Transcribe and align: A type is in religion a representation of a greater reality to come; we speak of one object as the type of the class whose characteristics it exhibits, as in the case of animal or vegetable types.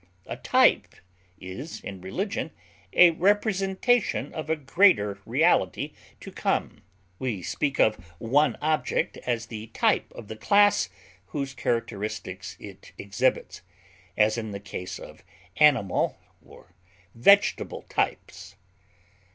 A 0.25 0.35
type 0.37 0.95
is 1.39 1.79
in 1.81 2.01
religion 2.01 2.49
a 2.91 3.11
representation 3.11 4.33
of 4.33 4.49
a 4.49 4.55
greater 4.55 5.19
reality 5.27 5.93
to 6.21 6.31
come; 6.31 6.81
we 7.19 7.43
speak 7.43 7.79
of 7.79 7.97
one 8.17 8.57
object 8.63 9.17
as 9.27 9.45
the 9.45 9.67
type 9.67 10.11
of 10.13 10.27
the 10.27 10.35
class 10.35 10.89
whose 11.27 11.53
characteristics 11.53 12.57
it 12.59 12.93
exhibits, 12.97 13.61
as 14.17 14.39
in 14.39 14.49
the 14.49 14.59
case 14.59 14.97
of 14.97 15.23
animal 15.57 16.17
or 16.43 16.73
vegetable 17.13 17.83
types. 17.83 18.55